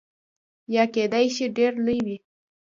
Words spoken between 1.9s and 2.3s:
وي.